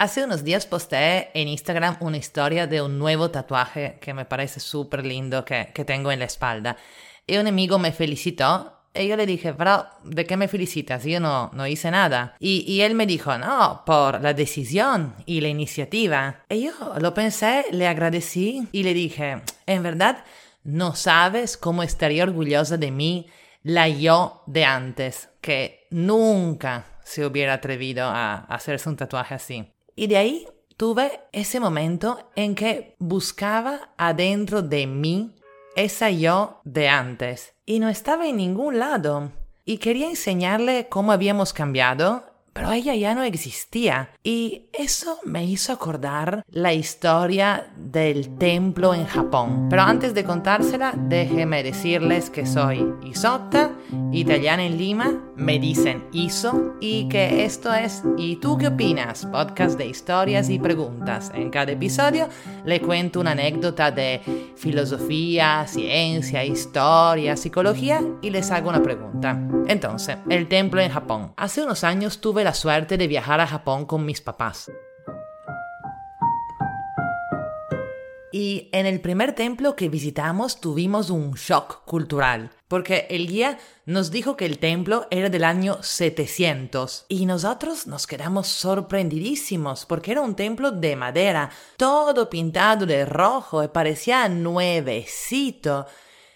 Hace 0.00 0.24
unos 0.24 0.44
días 0.44 0.64
posteé 0.64 1.30
en 1.34 1.46
Instagram 1.46 1.98
una 2.00 2.16
historia 2.16 2.66
de 2.66 2.80
un 2.80 2.98
nuevo 2.98 3.30
tatuaje 3.30 3.98
que 4.00 4.14
me 4.14 4.24
parece 4.24 4.58
súper 4.58 5.04
lindo 5.04 5.44
que, 5.44 5.72
que 5.74 5.84
tengo 5.84 6.10
en 6.10 6.20
la 6.20 6.24
espalda. 6.24 6.78
Y 7.26 7.36
un 7.36 7.46
amigo 7.46 7.78
me 7.78 7.92
felicitó 7.92 8.78
y 8.94 9.08
yo 9.08 9.16
le 9.18 9.26
dije, 9.26 9.52
pero 9.52 9.84
¿de 10.04 10.24
qué 10.24 10.38
me 10.38 10.48
felicitas? 10.48 11.04
Yo 11.04 11.20
no, 11.20 11.50
no 11.52 11.66
hice 11.66 11.90
nada. 11.90 12.34
Y, 12.38 12.64
y, 12.66 12.80
él 12.80 12.94
me 12.94 13.04
dijo, 13.04 13.36
no, 13.36 13.82
por 13.84 14.22
la 14.22 14.32
decisión 14.32 15.16
y 15.26 15.42
la 15.42 15.48
iniciativa. 15.48 16.44
Y 16.48 16.62
yo 16.62 16.72
lo 16.98 17.12
pensé, 17.12 17.66
le 17.70 17.86
agradecí 17.86 18.68
y 18.72 18.84
le 18.84 18.94
dije, 18.94 19.42
en 19.66 19.82
verdad, 19.82 20.24
no 20.64 20.94
sabes 20.94 21.58
cómo 21.58 21.82
estaría 21.82 22.22
orgullosa 22.22 22.78
de 22.78 22.90
mí 22.90 23.26
la 23.62 23.86
yo 23.86 24.44
de 24.46 24.64
antes, 24.64 25.28
que 25.42 25.86
nunca 25.90 26.86
se 27.04 27.26
hubiera 27.26 27.52
atrevido 27.52 28.06
a 28.06 28.46
hacerse 28.46 28.88
un 28.88 28.96
tatuaje 28.96 29.34
así. 29.34 29.70
Y 30.00 30.06
de 30.06 30.16
ahí 30.16 30.48
tuve 30.78 31.20
ese 31.30 31.60
momento 31.60 32.30
en 32.34 32.54
que 32.54 32.96
buscaba 32.98 33.90
adentro 33.98 34.62
de 34.62 34.86
mí 34.86 35.36
esa 35.76 36.08
yo 36.08 36.62
de 36.64 36.88
antes 36.88 37.52
y 37.66 37.80
no 37.80 37.90
estaba 37.90 38.26
en 38.26 38.38
ningún 38.38 38.78
lado. 38.78 39.30
Y 39.66 39.76
quería 39.76 40.08
enseñarle 40.08 40.88
cómo 40.88 41.12
habíamos 41.12 41.52
cambiado 41.52 42.24
pero 42.52 42.72
ella 42.72 42.94
ya 42.94 43.14
no 43.14 43.22
existía. 43.22 44.10
Y 44.22 44.66
eso 44.72 45.18
me 45.24 45.44
hizo 45.44 45.72
acordar 45.72 46.44
la 46.50 46.72
historia 46.72 47.70
del 47.76 48.36
templo 48.38 48.94
en 48.94 49.06
Japón. 49.06 49.68
Pero 49.70 49.82
antes 49.82 50.14
de 50.14 50.24
contársela, 50.24 50.92
déjeme 50.96 51.62
decirles 51.62 52.30
que 52.30 52.46
soy 52.46 52.94
Isotta, 53.04 53.70
italiana 54.12 54.64
en 54.64 54.78
Lima, 54.78 55.20
me 55.36 55.58
dicen 55.58 56.04
Iso, 56.12 56.74
y 56.80 57.08
que 57.08 57.44
esto 57.44 57.72
es 57.72 58.02
¿Y 58.16 58.36
tú 58.36 58.58
qué 58.58 58.68
opinas? 58.68 59.26
Podcast 59.26 59.78
de 59.78 59.86
historias 59.86 60.50
y 60.50 60.58
preguntas. 60.58 61.32
En 61.34 61.50
cada 61.50 61.72
episodio 61.72 62.28
le 62.64 62.80
cuento 62.80 63.20
una 63.20 63.32
anécdota 63.32 63.90
de 63.90 64.20
filosofía, 64.56 65.64
ciencia, 65.66 66.44
historia, 66.44 67.36
psicología 67.36 68.02
y 68.22 68.30
les 68.30 68.50
hago 68.50 68.68
una 68.68 68.82
pregunta. 68.82 69.40
Entonces, 69.66 70.16
el 70.28 70.48
templo 70.48 70.80
en 70.80 70.90
Japón. 70.90 71.32
Hace 71.36 71.62
unos 71.62 71.84
años 71.84 72.20
tuve 72.20 72.39
la 72.44 72.54
suerte 72.54 72.96
de 72.96 73.06
viajar 73.06 73.40
a 73.40 73.46
Japón 73.46 73.86
con 73.86 74.04
mis 74.04 74.20
papás. 74.20 74.70
Y 78.32 78.68
en 78.70 78.86
el 78.86 79.00
primer 79.00 79.34
templo 79.34 79.74
que 79.74 79.88
visitamos 79.88 80.60
tuvimos 80.60 81.10
un 81.10 81.32
shock 81.32 81.84
cultural, 81.84 82.50
porque 82.68 83.08
el 83.10 83.26
guía 83.26 83.58
nos 83.86 84.12
dijo 84.12 84.36
que 84.36 84.46
el 84.46 84.58
templo 84.58 85.08
era 85.10 85.28
del 85.28 85.42
año 85.42 85.82
700 85.82 87.06
y 87.08 87.26
nosotros 87.26 87.88
nos 87.88 88.06
quedamos 88.06 88.46
sorprendidísimos 88.46 89.84
porque 89.84 90.12
era 90.12 90.20
un 90.20 90.36
templo 90.36 90.70
de 90.70 90.94
madera, 90.94 91.50
todo 91.76 92.30
pintado 92.30 92.86
de 92.86 93.04
rojo 93.04 93.64
y 93.64 93.68
parecía 93.68 94.28
nuevecito. 94.28 95.86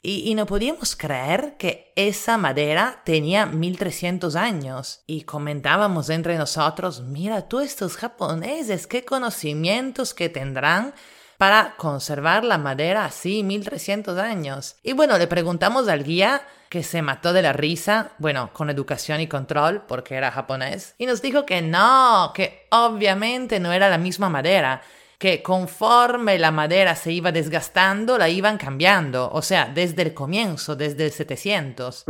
Y, 0.06 0.34
no 0.34 0.44
podíamos 0.44 0.96
creer 0.96 1.56
que 1.56 1.90
esa 1.96 2.36
madera 2.36 3.00
tenía 3.06 3.46
1300 3.46 4.36
años. 4.36 5.00
Y 5.06 5.22
comentábamos 5.22 6.10
entre 6.10 6.36
nosotros, 6.36 7.00
mira 7.00 7.48
tú 7.48 7.60
estos 7.60 7.96
japoneses, 7.96 8.86
qué 8.86 9.06
conocimientos 9.06 10.12
que 10.12 10.28
tendrán 10.28 10.92
para 11.38 11.74
conservar 11.78 12.44
la 12.44 12.58
madera 12.58 13.06
así 13.06 13.42
1300 13.42 14.18
años. 14.18 14.76
Y 14.82 14.92
bueno, 14.92 15.16
le 15.16 15.26
preguntamos 15.26 15.88
al 15.88 16.04
guía 16.04 16.42
que 16.68 16.82
se 16.82 17.00
mató 17.00 17.32
de 17.32 17.40
la 17.40 17.54
risa, 17.54 18.10
bueno, 18.18 18.50
con 18.52 18.68
educación 18.68 19.22
y 19.22 19.26
control, 19.26 19.84
porque 19.88 20.16
era 20.16 20.30
japonés, 20.30 20.94
y 20.98 21.06
nos 21.06 21.22
dijo 21.22 21.46
que 21.46 21.62
no, 21.62 22.32
que 22.34 22.66
obviamente 22.70 23.58
no 23.58 23.72
era 23.72 23.88
la 23.88 23.96
misma 23.96 24.28
madera, 24.28 24.82
que 25.24 25.42
conforme 25.42 26.38
la 26.38 26.50
madera 26.50 26.94
se 26.94 27.10
iba 27.10 27.32
desgastando, 27.32 28.18
la 28.18 28.28
iban 28.28 28.58
cambiando, 28.58 29.30
o 29.32 29.40
sea, 29.40 29.64
desde 29.64 30.02
el 30.02 30.12
comienzo, 30.12 30.76
desde 30.76 31.06
el 31.06 31.12
700. 31.12 32.04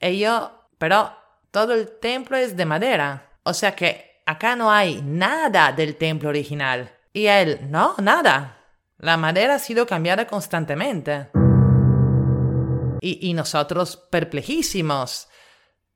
Y 0.00 0.18
yo, 0.20 0.68
pero 0.78 1.10
todo 1.50 1.74
el 1.74 1.98
templo 1.98 2.36
es 2.36 2.56
de 2.56 2.66
madera, 2.66 3.32
o 3.42 3.52
sea 3.52 3.74
que 3.74 4.22
acá 4.26 4.54
no 4.54 4.70
hay 4.70 5.02
nada 5.02 5.72
del 5.72 5.96
templo 5.96 6.28
original. 6.28 6.96
Y 7.12 7.26
él, 7.26 7.58
no, 7.68 7.96
nada. 7.98 8.58
La 8.98 9.16
madera 9.16 9.56
ha 9.56 9.58
sido 9.58 9.88
cambiada 9.88 10.28
constantemente. 10.28 11.30
Y, 13.00 13.28
y 13.28 13.34
nosotros 13.34 13.96
perplejísimos, 13.96 15.28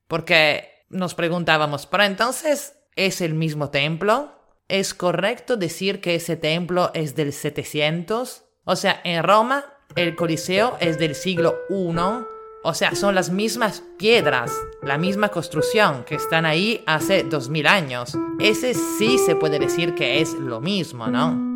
porque 0.08 0.84
nos 0.88 1.14
preguntábamos, 1.14 1.86
pero 1.86 2.02
entonces, 2.02 2.76
¿es 2.96 3.20
el 3.20 3.34
mismo 3.34 3.70
templo? 3.70 4.34
¿Es 4.68 4.94
correcto 4.94 5.58
decir 5.58 6.00
que 6.00 6.14
ese 6.14 6.36
templo 6.36 6.90
es 6.94 7.14
del 7.14 7.34
700? 7.34 8.44
O 8.64 8.76
sea, 8.76 8.98
en 9.04 9.22
Roma 9.22 9.66
el 9.94 10.16
Coliseo 10.16 10.78
es 10.80 10.98
del 10.98 11.14
siglo 11.14 11.54
I. 11.68 11.94
O 12.66 12.72
sea, 12.72 12.94
son 12.94 13.14
las 13.14 13.28
mismas 13.28 13.82
piedras, 13.98 14.50
la 14.82 14.96
misma 14.96 15.28
construcción 15.28 16.04
que 16.04 16.14
están 16.14 16.46
ahí 16.46 16.82
hace 16.86 17.24
2000 17.24 17.66
años. 17.66 18.16
Ese 18.40 18.72
sí 18.72 19.18
se 19.18 19.36
puede 19.36 19.58
decir 19.58 19.94
que 19.94 20.22
es 20.22 20.32
lo 20.32 20.62
mismo, 20.62 21.08
¿no? 21.08 21.52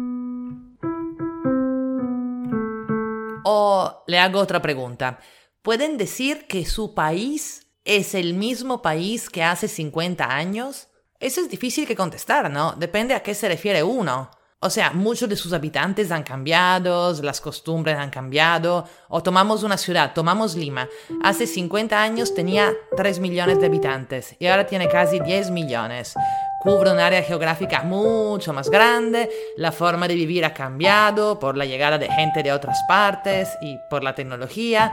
O 3.44 4.04
le 4.06 4.18
hago 4.18 4.38
otra 4.38 4.60
pregunta. 4.60 5.18
¿Pueden 5.62 5.96
decir 5.96 6.46
que 6.46 6.66
su 6.66 6.94
país 6.94 7.68
es 7.86 8.14
el 8.14 8.34
mismo 8.34 8.82
país 8.82 9.30
que 9.30 9.42
hace 9.42 9.66
50 9.66 10.30
años? 10.30 10.88
Eso 11.20 11.40
es 11.40 11.48
difícil 11.48 11.84
que 11.84 11.96
contestar, 11.96 12.48
¿no? 12.48 12.72
Depende 12.72 13.12
a 13.12 13.22
qué 13.24 13.34
se 13.34 13.48
refiere 13.48 13.82
uno. 13.82 14.30
O 14.60 14.70
sea, 14.70 14.92
muchos 14.92 15.28
de 15.28 15.34
sus 15.34 15.52
habitantes 15.52 16.12
han 16.12 16.22
cambiado, 16.22 17.12
las 17.22 17.40
costumbres 17.40 17.96
han 17.98 18.10
cambiado. 18.10 18.84
O 19.08 19.20
tomamos 19.20 19.64
una 19.64 19.76
ciudad, 19.76 20.12
tomamos 20.14 20.54
Lima. 20.54 20.88
Hace 21.24 21.48
50 21.48 22.00
años 22.00 22.34
tenía 22.34 22.72
3 22.96 23.18
millones 23.18 23.58
de 23.58 23.66
habitantes 23.66 24.36
y 24.38 24.46
ahora 24.46 24.66
tiene 24.66 24.88
casi 24.88 25.18
10 25.18 25.50
millones. 25.50 26.14
Cubre 26.60 26.92
un 26.92 27.00
área 27.00 27.22
geográfica 27.22 27.82
mucho 27.82 28.52
más 28.52 28.70
grande, 28.70 29.28
la 29.56 29.72
forma 29.72 30.06
de 30.06 30.14
vivir 30.14 30.44
ha 30.44 30.54
cambiado 30.54 31.38
por 31.40 31.56
la 31.56 31.64
llegada 31.64 31.98
de 31.98 32.10
gente 32.10 32.44
de 32.44 32.52
otras 32.52 32.78
partes 32.86 33.56
y 33.60 33.76
por 33.90 34.04
la 34.04 34.14
tecnología. 34.14 34.92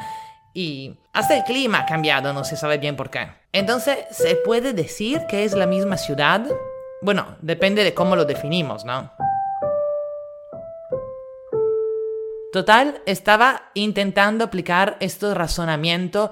Y 0.56 0.98
hasta 1.14 1.38
el 1.38 1.44
clima 1.44 1.80
ha 1.80 1.86
cambiado, 1.86 2.34
no 2.34 2.44
se 2.44 2.56
sabe 2.56 2.80
bien 2.80 2.96
por 2.96 3.12
qué. 3.12 3.45
Entonces, 3.56 4.00
¿se 4.12 4.36
puede 4.36 4.74
decir 4.74 5.28
que 5.30 5.46
es 5.46 5.54
la 5.54 5.66
misma 5.66 5.96
ciudad? 5.96 6.46
Bueno, 7.02 7.38
depende 7.40 7.86
de 7.86 7.94
cómo 7.94 8.18
lo 8.18 8.26
definimos, 8.26 8.84
¿no? 8.84 9.14
Total, 12.52 13.02
estaba 13.06 13.72
intentando 13.74 14.44
aplicar 14.44 14.98
este 15.00 15.34
razonamiento 15.34 16.32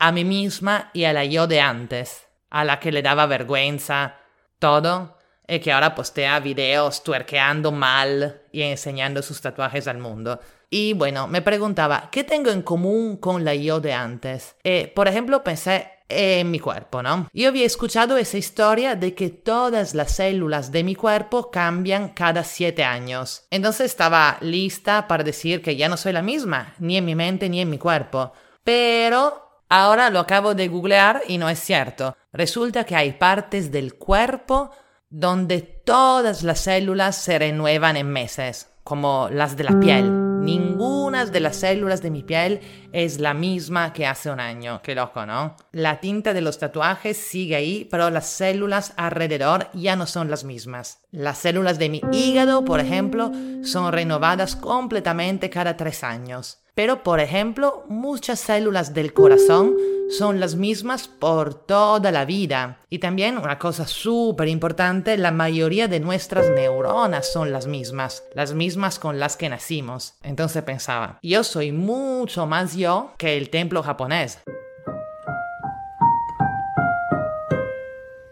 a 0.00 0.10
mí 0.10 0.24
misma 0.24 0.90
y 0.92 1.04
a 1.04 1.12
la 1.12 1.24
yo 1.24 1.46
de 1.46 1.60
antes, 1.60 2.26
a 2.50 2.64
la 2.64 2.80
que 2.80 2.90
le 2.90 3.02
daba 3.02 3.26
vergüenza, 3.26 4.16
todo, 4.58 5.16
y 5.46 5.60
que 5.60 5.70
ahora 5.70 5.94
postea 5.94 6.40
videos 6.40 7.04
tuerqueando 7.04 7.70
mal 7.70 8.42
y 8.50 8.62
enseñando 8.62 9.22
sus 9.22 9.40
tatuajes 9.40 9.86
al 9.86 9.98
mundo. 9.98 10.40
Y 10.70 10.94
bueno, 10.94 11.28
me 11.28 11.40
preguntaba, 11.40 12.08
¿qué 12.10 12.24
tengo 12.24 12.50
en 12.50 12.62
común 12.62 13.18
con 13.18 13.44
la 13.44 13.54
yo 13.54 13.78
de 13.78 13.92
antes? 13.92 14.56
Eh, 14.64 14.92
por 14.92 15.06
ejemplo, 15.06 15.44
pensé 15.44 15.93
en 16.08 16.50
mi 16.50 16.58
cuerpo, 16.58 17.02
¿no? 17.02 17.28
Yo 17.32 17.48
había 17.48 17.66
escuchado 17.66 18.16
esa 18.16 18.36
historia 18.36 18.94
de 18.94 19.14
que 19.14 19.30
todas 19.30 19.94
las 19.94 20.16
células 20.16 20.70
de 20.70 20.84
mi 20.84 20.94
cuerpo 20.94 21.50
cambian 21.50 22.10
cada 22.10 22.44
siete 22.44 22.84
años. 22.84 23.46
Entonces 23.50 23.86
estaba 23.86 24.36
lista 24.40 25.08
para 25.08 25.24
decir 25.24 25.62
que 25.62 25.76
ya 25.76 25.88
no 25.88 25.96
soy 25.96 26.12
la 26.12 26.22
misma, 26.22 26.74
ni 26.78 26.96
en 26.96 27.04
mi 27.04 27.14
mente 27.14 27.48
ni 27.48 27.60
en 27.60 27.70
mi 27.70 27.78
cuerpo. 27.78 28.32
Pero 28.62 29.62
ahora 29.68 30.10
lo 30.10 30.20
acabo 30.20 30.54
de 30.54 30.68
googlear 30.68 31.22
y 31.26 31.38
no 31.38 31.48
es 31.48 31.58
cierto. 31.58 32.16
Resulta 32.32 32.84
que 32.84 32.96
hay 32.96 33.12
partes 33.12 33.70
del 33.70 33.94
cuerpo 33.94 34.70
donde 35.08 35.60
todas 35.60 36.42
las 36.42 36.60
células 36.60 37.16
se 37.16 37.38
renuevan 37.38 37.96
en 37.96 38.10
meses, 38.10 38.70
como 38.82 39.28
las 39.30 39.56
de 39.56 39.64
la 39.64 39.78
piel. 39.78 40.23
Ninguna 40.44 41.24
de 41.24 41.40
las 41.40 41.56
células 41.56 42.02
de 42.02 42.10
mi 42.10 42.22
piel 42.22 42.60
es 42.92 43.18
la 43.18 43.32
misma 43.32 43.94
que 43.94 44.06
hace 44.06 44.30
un 44.30 44.40
año. 44.40 44.82
Qué 44.82 44.94
loco, 44.94 45.24
¿no? 45.24 45.56
La 45.72 46.00
tinta 46.00 46.34
de 46.34 46.42
los 46.42 46.58
tatuajes 46.58 47.16
sigue 47.16 47.56
ahí, 47.56 47.88
pero 47.90 48.10
las 48.10 48.26
células 48.26 48.92
alrededor 48.98 49.70
ya 49.72 49.96
no 49.96 50.06
son 50.06 50.30
las 50.30 50.44
mismas. 50.44 50.98
Las 51.12 51.38
células 51.38 51.78
de 51.78 51.88
mi 51.88 52.02
hígado, 52.12 52.62
por 52.62 52.80
ejemplo, 52.80 53.32
son 53.62 53.90
renovadas 53.90 54.54
completamente 54.54 55.48
cada 55.48 55.78
tres 55.78 56.04
años. 56.04 56.63
Pero, 56.74 57.04
por 57.04 57.20
ejemplo, 57.20 57.84
muchas 57.88 58.40
células 58.40 58.94
del 58.94 59.12
corazón 59.12 59.76
son 60.10 60.40
las 60.40 60.56
mismas 60.56 61.06
por 61.06 61.54
toda 61.54 62.10
la 62.10 62.24
vida. 62.24 62.78
Y 62.90 62.98
también 62.98 63.38
una 63.38 63.58
cosa 63.58 63.86
súper 63.86 64.48
importante, 64.48 65.16
la 65.16 65.30
mayoría 65.30 65.86
de 65.86 66.00
nuestras 66.00 66.50
neuronas 66.50 67.32
son 67.32 67.52
las 67.52 67.66
mismas, 67.66 68.24
las 68.34 68.54
mismas 68.54 68.98
con 68.98 69.20
las 69.20 69.36
que 69.36 69.48
nacimos. 69.48 70.14
Entonces 70.22 70.62
pensaba, 70.64 71.18
yo 71.22 71.44
soy 71.44 71.70
mucho 71.70 72.46
más 72.46 72.74
yo 72.74 73.12
que 73.18 73.36
el 73.36 73.50
templo 73.50 73.82
japonés. 73.82 74.40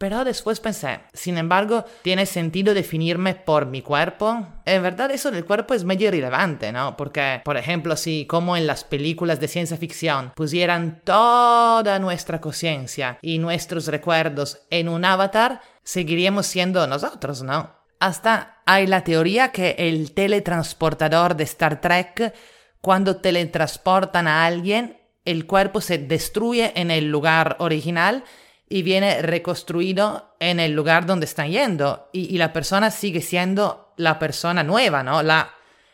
Pero 0.03 0.25
después 0.25 0.59
pensé, 0.59 0.99
sin 1.13 1.39
embargo, 1.39 1.85
¿tiene 2.03 2.27
sentido 2.27 2.75
definirme 2.75 3.37
por 3.37 3.67
mi 3.67 3.83
cuerpo? 3.83 4.49
En 4.65 4.83
verdad 4.83 5.13
eso 5.13 5.31
del 5.31 5.45
cuerpo 5.45 5.75
es 5.75 5.85
medio 5.85 6.09
irrelevante, 6.09 6.73
¿no? 6.73 6.97
Porque, 6.97 7.41
por 7.45 7.57
ejemplo, 7.57 7.95
si 7.95 8.27
como 8.27 8.57
en 8.57 8.67
las 8.67 8.83
películas 8.83 9.39
de 9.39 9.47
ciencia 9.47 9.77
ficción 9.77 10.33
pusieran 10.35 11.03
toda 11.05 12.01
nuestra 12.01 12.41
conciencia 12.41 13.21
y 13.23 13.39
nuestros 13.39 13.87
recuerdos 13.87 14.63
en 14.71 14.89
un 14.89 15.05
avatar, 15.05 15.61
seguiríamos 15.85 16.47
siendo 16.47 16.85
nosotros, 16.89 17.45
¿no? 17.45 17.71
Hasta 18.01 18.61
hay 18.67 18.89
la 18.89 19.05
teoría 19.05 19.53
que 19.53 19.77
el 19.79 20.15
teletransportador 20.15 21.37
de 21.37 21.45
Star 21.45 21.81
Trek, 21.81 22.35
cuando 22.81 23.19
teletransportan 23.19 24.27
a 24.27 24.47
alguien, 24.47 24.99
el 25.25 25.47
cuerpo 25.47 25.81
se 25.81 25.99
destruye 25.99 26.73
en 26.75 26.91
el 26.91 27.09
lugar 27.09 27.55
original 27.61 28.25
y 28.73 28.83
viene 28.83 29.21
reconstruido 29.21 30.35
en 30.41 30.59
el 30.59 30.73
lugar 30.73 31.05
donde 31.05 31.27
están 31.27 31.51
yendo. 31.51 32.09
Y, 32.11 32.39
la 32.39 32.55
persona 32.55 32.91
sigue 32.91 33.21
siendo 33.21 33.93
la 33.99 34.19
persona 34.19 34.65
nueva, 34.65 35.03
¿no? 35.03 35.23
La, 35.23 35.51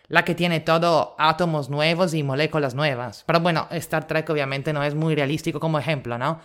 la 0.06 0.24
que 0.24 0.36
tiene 0.36 0.60
todo 0.60 1.16
átomos 1.18 1.70
nuevos 1.70 2.14
y 2.14 2.22
moléculas 2.22 2.76
nuevas. 2.76 3.24
Pero 3.26 3.40
bueno, 3.40 3.66
Star 3.72 4.06
Trek 4.06 4.30
obviamente 4.30 4.72
no 4.72 4.84
es 4.84 4.94
muy 4.94 5.16
realístico 5.16 5.58
como 5.58 5.80
ejemplo, 5.80 6.18
¿no? 6.18 6.40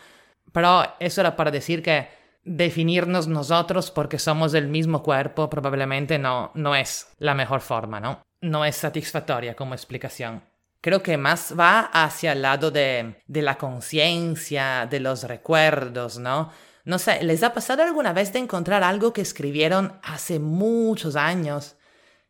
Pero 0.52 0.96
eso 1.00 1.22
era 1.22 1.36
para 1.36 1.52
decir 1.52 1.84
que 1.84 2.08
definirnos 2.44 3.28
nosotros 3.28 3.92
porque 3.92 4.18
somos 4.18 4.52
del 4.52 4.68
mismo 4.68 5.04
cuerpo 5.04 5.52
probablemente 5.52 6.18
no, 6.18 6.50
no 6.56 6.76
es 6.76 7.14
la 7.20 7.36
mejor 7.36 7.62
forma, 7.62 8.00
¿no? 8.00 8.24
No 8.42 8.66
es 8.66 8.76
satisfactoria 8.76 9.56
como 9.56 9.76
explicación. 9.76 10.42
Creo 10.84 11.02
que 11.02 11.16
más 11.16 11.58
va 11.58 11.80
hacia 11.80 12.34
el 12.34 12.42
lado 12.42 12.70
de, 12.70 13.24
de 13.26 13.42
la 13.42 13.58
conciencia, 13.58 14.86
de 14.86 15.00
los 15.00 15.24
recuerdos, 15.24 16.18
¿no? 16.18 16.52
No 16.84 17.00
sé, 17.00 17.24
¿les 17.24 17.42
ha 17.44 17.54
pasado 17.54 17.84
alguna 17.84 18.12
vez 18.12 18.34
de 18.34 18.40
encontrar 18.40 18.84
algo 18.84 19.14
que 19.14 19.22
escribieron 19.22 19.98
hace 20.04 20.40
muchos 20.40 21.16
años? 21.16 21.78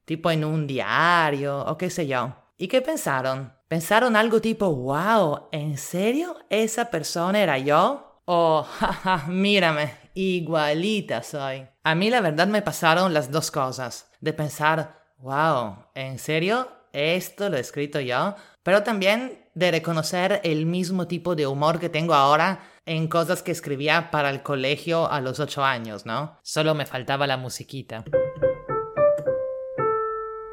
Tipo 0.06 0.30
en 0.30 0.46
un 0.46 0.68
diario 0.68 1.66
o 1.66 1.76
qué 1.80 1.90
sé 1.90 2.06
yo. 2.06 2.36
¿Y 2.56 2.68
qué 2.68 2.84
pensaron? 2.84 3.52
¿Pensaron 3.68 4.16
algo 4.16 4.40
tipo, 4.40 4.70
wow, 4.70 5.48
¿en 5.52 5.80
serio? 5.80 6.38
¿Esa 6.52 6.92
persona 6.92 7.42
era 7.42 7.58
yo? 7.58 8.22
O, 8.26 8.62
jaja, 8.62 9.26
mírame, 9.30 9.96
igualita 10.14 11.24
soy. 11.24 11.68
A 11.84 11.96
mí 11.96 12.12
la 12.12 12.22
verdad 12.22 12.46
me 12.46 12.62
pasaron 12.62 13.16
las 13.16 13.32
dos 13.32 13.50
cosas, 13.50 14.12
de 14.22 14.32
pensar, 14.32 15.08
wow, 15.18 15.88
¿en 15.96 16.20
serio? 16.20 16.83
Esto 16.94 17.50
lo 17.50 17.58
he 17.58 17.60
escrito 17.60 18.00
yo, 18.00 18.36
pero 18.62 18.84
también 18.84 19.44
de 19.56 19.72
reconocer 19.72 20.40
el 20.44 20.68
mismo 20.68 21.08
tipo 21.08 21.36
de 21.36 21.48
humor 21.48 21.80
que 21.80 21.90
tengo 21.90 22.14
ahora 22.14 22.64
en 22.86 23.08
cosas 23.08 23.42
que 23.42 23.52
escribía 23.52 24.12
para 24.12 24.30
el 24.30 24.44
colegio 24.44 25.12
a 25.12 25.20
los 25.20 25.40
ocho 25.40 25.64
años, 25.64 26.06
¿no? 26.06 26.38
Solo 26.44 26.76
me 26.76 26.86
faltaba 26.86 27.26
la 27.26 27.38
musiquita. 27.38 28.04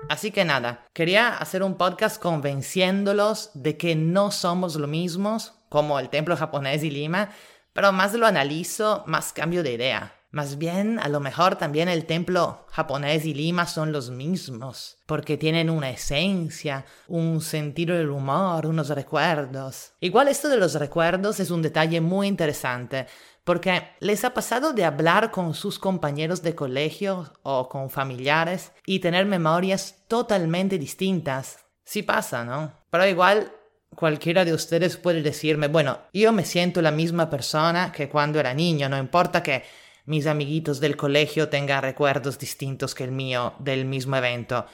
Así 0.09 0.31
que 0.31 0.47
nada, 0.47 0.87
quería 0.95 1.37
hacer 1.37 1.63
un 1.63 1.77
podcast 1.77 2.21
convenciéndolos 2.21 3.51
de 3.55 3.77
que 3.77 3.95
no 3.95 4.31
somos 4.31 4.77
lo 4.77 4.87
mismos, 4.87 5.53
como 5.69 6.01
el 6.01 6.09
templo 6.09 6.37
japonés 6.37 6.83
y 6.83 6.91
Lima, 6.91 7.31
pero 7.75 7.93
más 7.93 8.15
lo 8.15 8.27
analizo, 8.27 9.05
más 9.07 9.33
cambio 9.35 9.63
de 9.63 9.75
idea. 9.75 10.20
Más 10.33 10.59
bien, 10.59 11.01
a 11.01 11.09
lo 11.09 11.19
mejor 11.19 11.57
también 11.57 11.89
el 11.89 12.07
templo 12.07 12.65
japonés 12.71 13.25
y 13.25 13.35
Lima 13.35 13.67
son 13.67 13.91
los 13.91 14.11
mismos, 14.11 14.99
porque 15.07 15.37
tienen 15.37 15.69
una 15.69 15.91
esencia, 15.91 16.85
un 17.09 17.41
sentido 17.41 17.97
del 17.97 18.11
humor, 18.11 18.67
unos 18.67 18.91
recuerdos. 18.91 19.93
Igual 19.99 20.29
esto 20.29 20.49
de 20.49 20.57
los 20.57 20.75
recuerdos 20.75 21.41
es 21.41 21.51
un 21.51 21.63
detalle 21.63 22.01
muy 22.01 22.29
interesante, 22.29 23.07
porque 23.43 23.89
les 23.99 24.25
ha 24.25 24.33
pasado 24.33 24.73
de 24.73 24.85
hablar 24.85 25.33
con 25.33 25.53
sus 25.53 25.81
compañeros 25.81 26.43
de 26.43 26.55
colegio 26.55 27.33
o 27.43 27.69
con 27.69 27.91
familiares 27.91 28.71
y 28.87 29.01
tener 29.01 29.27
memorias 29.27 30.05
totalmente 30.07 30.79
distintas. 30.79 31.59
Sí 31.83 32.05
pasa, 32.05 32.45
¿no? 32.45 32.73
Pero 32.89 33.05
igual 33.09 33.51
cualquiera 33.97 34.45
de 34.45 34.55
ustedes 34.55 34.97
puede 34.97 35.23
decirme, 35.23 35.67
bueno, 35.67 35.99
yo 36.13 36.31
me 36.31 36.45
siento 36.45 36.81
la 36.81 36.93
misma 36.93 37.29
persona 37.29 37.91
que 37.91 38.09
cuando 38.09 38.39
era 38.39 38.55
niño, 38.55 38.89
no 38.89 38.97
importa 38.97 39.43
que 39.43 39.65
mis 40.11 40.27
amiguitos 40.27 40.81
del 40.81 40.97
colegio 40.97 41.49
tengan 41.49 41.83
recuerdos 41.83 42.37
distintos 42.37 42.97
que 42.97 43.05
el 43.05 43.13
mío 43.13 43.55
del 43.61 43.85
mismo 43.85 44.17
evento. 44.17 44.67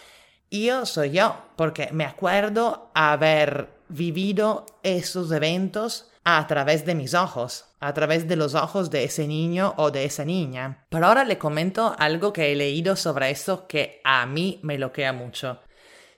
Yo 0.50 0.86
soy 0.86 1.10
yo, 1.10 1.36
porque 1.56 1.90
me 1.92 2.06
acuerdo 2.06 2.90
haber 2.94 3.68
vivido 3.90 4.64
esos 4.82 5.30
eventos 5.30 6.10
a 6.24 6.46
través 6.46 6.86
de 6.86 6.94
mis 6.94 7.12
ojos, 7.12 7.66
a 7.80 7.92
través 7.92 8.26
de 8.26 8.36
los 8.36 8.54
ojos 8.54 8.88
de 8.88 9.04
ese 9.04 9.28
niño 9.28 9.74
o 9.76 9.90
de 9.90 10.06
esa 10.06 10.24
niña. 10.24 10.86
Pero 10.88 11.06
ahora 11.06 11.22
le 11.24 11.36
comento 11.36 11.94
algo 11.98 12.32
que 12.32 12.50
he 12.50 12.56
leído 12.56 12.96
sobre 12.96 13.30
eso 13.30 13.66
que 13.66 14.00
a 14.04 14.24
mí 14.24 14.58
me 14.62 14.78
loquea 14.78 15.12
mucho. 15.12 15.60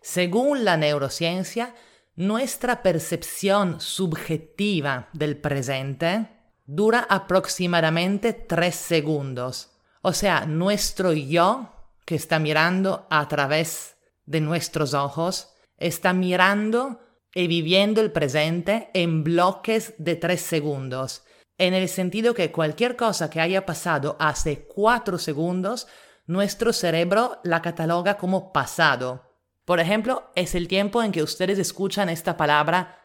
Según 0.00 0.64
la 0.64 0.76
neurociencia, 0.76 1.74
nuestra 2.14 2.84
percepción 2.84 3.80
subjetiva 3.80 5.08
del 5.12 5.36
presente 5.36 6.37
dura 6.68 7.06
aproximadamente 7.08 8.34
tres 8.34 8.74
segundos. 8.74 9.70
O 10.02 10.12
sea, 10.12 10.44
nuestro 10.44 11.14
yo, 11.14 11.72
que 12.04 12.14
está 12.14 12.38
mirando 12.38 13.06
a 13.08 13.26
través 13.26 13.96
de 14.26 14.42
nuestros 14.42 14.92
ojos, 14.92 15.54
está 15.78 16.12
mirando 16.12 17.00
y 17.34 17.46
viviendo 17.46 18.02
el 18.02 18.12
presente 18.12 18.90
en 18.92 19.24
bloques 19.24 19.94
de 19.96 20.16
tres 20.16 20.42
segundos, 20.42 21.24
en 21.56 21.72
el 21.72 21.88
sentido 21.88 22.34
que 22.34 22.52
cualquier 22.52 22.96
cosa 22.96 23.30
que 23.30 23.40
haya 23.40 23.64
pasado 23.64 24.16
hace 24.20 24.66
cuatro 24.66 25.18
segundos, 25.18 25.88
nuestro 26.26 26.74
cerebro 26.74 27.40
la 27.44 27.62
cataloga 27.62 28.18
como 28.18 28.52
pasado. 28.52 29.22
Por 29.64 29.80
ejemplo, 29.80 30.30
es 30.34 30.54
el 30.54 30.68
tiempo 30.68 31.02
en 31.02 31.12
que 31.12 31.22
ustedes 31.22 31.58
escuchan 31.58 32.10
esta 32.10 32.36
palabra 32.36 33.00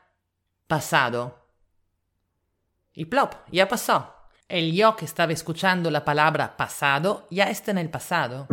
pasado. 0.68 1.43
Y 2.96 3.06
plop, 3.06 3.34
ya 3.52 3.68
pasó. 3.68 4.14
El 4.48 4.72
yo 4.74 4.96
que 4.96 5.06
estaba 5.06 5.34
escuchando 5.34 5.90
la 5.90 6.06
palabra 6.06 6.56
pasado 6.56 7.28
ya 7.32 7.50
está 7.50 7.72
en 7.72 7.80
el 7.80 7.90
pasado. 7.90 8.48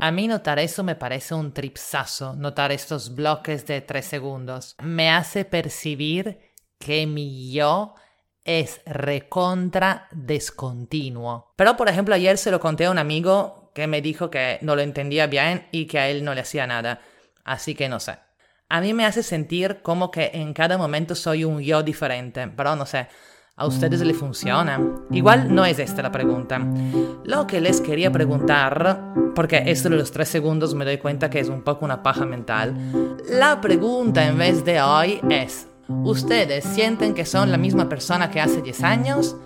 A 0.00 0.12
mí 0.12 0.28
notar 0.28 0.60
eso 0.60 0.84
me 0.84 0.94
parece 0.94 1.34
un 1.34 1.52
tripsazo, 1.52 2.34
notar 2.34 2.70
estos 2.70 3.16
bloques 3.16 3.66
de 3.66 3.80
tres 3.80 4.04
segundos. 4.06 4.76
Me 4.80 5.10
hace 5.10 5.44
percibir 5.44 6.38
que 6.78 7.04
mi 7.08 7.52
yo 7.52 7.94
es 8.44 8.80
recontra 8.86 10.06
descontinuo. 10.12 11.52
Pero 11.56 11.76
por 11.76 11.88
ejemplo 11.88 12.14
ayer 12.14 12.38
se 12.38 12.52
lo 12.52 12.60
conté 12.60 12.84
a 12.84 12.92
un 12.92 12.98
amigo 12.98 13.72
que 13.74 13.88
me 13.88 14.00
dijo 14.00 14.30
que 14.30 14.58
no 14.62 14.76
lo 14.76 14.82
entendía 14.82 15.26
bien 15.26 15.66
y 15.72 15.86
que 15.86 15.98
a 15.98 16.08
él 16.08 16.22
no 16.24 16.32
le 16.32 16.42
hacía 16.42 16.68
nada. 16.68 17.00
Así 17.44 17.74
que 17.74 17.88
no 17.88 17.98
sé. 17.98 18.27
A 18.70 18.82
mí 18.82 18.92
me 18.92 19.06
hace 19.06 19.22
sentir 19.22 19.80
como 19.82 20.10
que 20.10 20.30
en 20.34 20.52
cada 20.52 20.76
momento 20.76 21.14
soy 21.14 21.42
un 21.42 21.58
yo 21.60 21.82
diferente, 21.82 22.48
pero 22.48 22.76
no 22.76 22.84
sé. 22.84 23.08
¿A 23.56 23.66
ustedes 23.66 24.02
le 24.02 24.12
funciona? 24.12 24.78
Igual 25.10 25.54
no 25.54 25.64
es 25.64 25.78
esta 25.78 26.02
la 26.02 26.12
pregunta. 26.12 26.60
Lo 27.24 27.46
que 27.46 27.62
les 27.62 27.80
quería 27.80 28.12
preguntar, 28.12 29.14
porque 29.34 29.62
esto 29.66 29.88
de 29.88 29.96
los 29.96 30.12
tres 30.12 30.28
segundos 30.28 30.74
me 30.74 30.84
doy 30.84 30.98
cuenta 30.98 31.30
que 31.30 31.40
es 31.40 31.48
un 31.48 31.62
poco 31.62 31.86
una 31.86 32.02
paja 32.02 32.26
mental, 32.26 32.76
la 33.30 33.58
pregunta 33.58 34.26
en 34.26 34.36
vez 34.36 34.62
de 34.66 34.82
hoy 34.82 35.20
es, 35.30 35.66
¿ustedes 35.88 36.62
sienten 36.64 37.14
que 37.14 37.24
son 37.24 37.50
la 37.50 37.56
misma 37.56 37.88
persona 37.88 38.30
que 38.30 38.42
hace 38.42 38.60
10 38.60 38.82
años? 38.82 39.36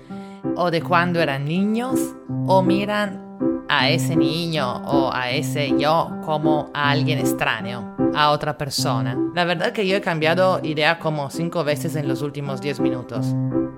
¿O 0.57 0.73
de 0.73 0.83
cuando 0.83 1.21
eran 1.21 1.45
niños? 1.45 2.01
¿O 2.49 2.61
miran 2.61 3.22
a 3.75 3.89
ese 3.89 4.17
niño 4.17 4.71
o 4.85 5.11
a 5.15 5.31
ese 5.31 5.73
yo 5.79 6.11
como 6.27 6.71
a 6.75 6.91
alguien 6.91 7.19
extraño, 7.19 7.97
a 8.15 8.31
otra 8.31 8.59
persona. 8.59 9.17
La 9.35 9.47
verdad 9.47 9.73
que 9.73 9.87
yo 9.87 9.97
he 9.97 10.03
cambiado 10.03 10.61
idea 10.63 10.99
como 10.99 11.31
cinco 11.31 11.65
veces 11.65 11.97
en 11.97 12.07
los 12.07 12.21
últimos 12.21 12.61
diez 12.61 12.81
minutos. 12.81 13.29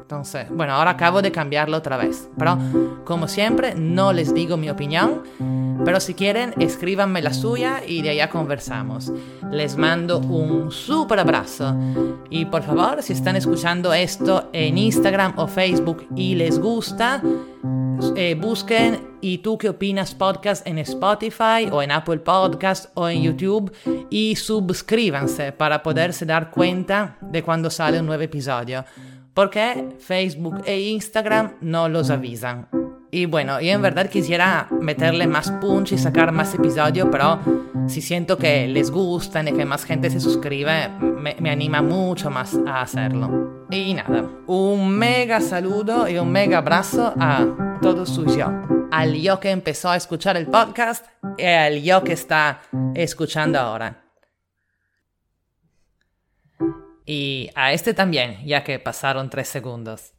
Entonces, 0.03 0.49
bueno, 0.51 0.73
ahora 0.75 0.91
acabo 0.91 1.23
de 1.23 1.31
cambiarlo 1.31 1.77
otra 1.77 1.97
vez. 1.97 2.29
Pero, 2.37 2.59
como 3.05 3.29
siempre, 3.29 3.77
no 3.77 4.13
les 4.13 4.35
digo 4.35 4.57
mi 4.57 4.69
opinión. 4.69 5.23
Pero 5.85 6.01
si 6.01 6.15
quieren, 6.15 6.55
escríbanme 6.59 7.21
la 7.21 7.35
suya 7.35 7.83
y 7.87 8.03
de 8.03 8.11
allá 8.11 8.31
conversamos. 8.31 9.13
Les 9.51 9.77
mando 9.77 10.19
un 10.19 10.71
súper 10.71 11.19
abrazo. 11.19 11.77
Y 12.31 12.47
por 12.47 12.63
favor, 12.63 13.03
si 13.03 13.13
están 13.13 13.37
escuchando 13.37 13.93
esto 13.93 14.49
en 14.53 14.79
Instagram 14.79 15.35
o 15.37 15.47
Facebook 15.47 16.07
y 16.17 16.35
les 16.35 16.59
gusta, 16.59 17.23
eh, 18.17 18.35
busquen 18.35 19.15
y 19.21 19.39
tú 19.39 19.57
qué 19.59 19.69
opinas 19.71 20.15
podcast 20.15 20.67
en 20.67 20.79
Spotify 20.79 21.69
o 21.71 21.83
en 21.83 21.91
Apple 21.91 22.19
Podcast 22.19 22.91
o 22.95 23.09
en 23.09 23.23
YouTube 23.23 23.73
y 24.11 24.37
suscríbanse 24.37 25.53
para 25.53 25.83
poderse 25.83 26.27
dar 26.27 26.51
cuenta 26.51 27.17
de 27.21 27.43
cuando 27.43 27.71
sale 27.71 28.01
un 28.01 28.07
nuevo 28.07 28.23
episodio. 28.23 28.85
Porque 29.33 29.97
Facebook 29.99 30.63
e 30.65 30.81
Instagram 30.81 31.55
no 31.61 31.89
los 31.89 32.11
avisan. 32.11 32.84
Y 33.15 33.27
bueno, 33.27 33.61
yo 33.61 33.71
en 33.71 33.81
verdad 33.81 34.11
quisiera 34.11 34.67
meterle 34.81 35.29
más 35.29 35.49
punch 35.61 35.93
y 35.93 35.99
sacar 35.99 36.33
más 36.33 36.53
episodios, 36.53 37.07
pero 37.13 37.39
si 37.87 38.03
siento 38.03 38.37
que 38.37 38.67
les 38.67 38.91
gustan 38.91 39.47
y 39.47 39.53
que 39.53 39.65
más 39.65 39.85
gente 39.85 40.11
se 40.11 40.19
suscribe, 40.19 40.89
me, 40.99 41.37
me 41.39 41.51
anima 41.51 41.81
mucho 41.81 42.29
más 42.29 42.59
a 42.67 42.81
hacerlo. 42.81 43.67
Y 43.71 43.95
nada, 43.95 44.29
un 44.49 44.91
mega 44.91 45.41
saludo 45.41 46.09
y 46.09 46.19
un 46.19 46.33
mega 46.33 46.59
abrazo 46.59 47.15
a 47.21 47.79
todos 47.81 48.09
sus 48.09 48.37
yo. 48.37 48.51
Al 48.91 49.15
yo 49.15 49.39
que 49.39 49.53
empezó 49.53 49.91
a 49.91 49.97
escuchar 49.97 50.37
el 50.37 50.49
podcast 50.49 51.07
y 51.39 51.45
al 51.45 51.85
yo 51.85 52.03
que 52.03 52.15
está 52.15 52.63
escuchando 52.97 53.61
ahora. 53.61 54.03
Y 57.07 57.49
a 57.55 57.73
este 57.73 57.95
también, 57.95 58.45
ya 58.45 58.65
que 58.65 58.81
pasaron 58.81 59.31
tres 59.31 59.47
segundos. 59.47 60.15